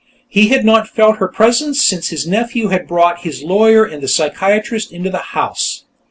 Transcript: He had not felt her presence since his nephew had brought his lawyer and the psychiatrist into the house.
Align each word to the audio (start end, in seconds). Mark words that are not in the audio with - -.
He 0.27 0.47
had 0.47 0.65
not 0.65 0.89
felt 0.89 1.17
her 1.17 1.27
presence 1.27 1.83
since 1.83 2.09
his 2.09 2.25
nephew 2.25 2.69
had 2.69 2.87
brought 2.87 3.19
his 3.21 3.43
lawyer 3.43 3.85
and 3.85 4.01
the 4.01 4.07
psychiatrist 4.07 4.91
into 4.91 5.11
the 5.11 5.19
house. 5.37 5.83